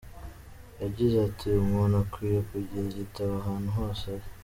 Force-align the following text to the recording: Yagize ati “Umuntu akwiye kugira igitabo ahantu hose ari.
Yagize 0.81 1.15
ati 1.27 1.47
“Umuntu 1.63 1.95
akwiye 2.03 2.39
kugira 2.49 2.85
igitabo 2.93 3.31
ahantu 3.41 3.69
hose 3.77 4.03
ari. 4.15 4.27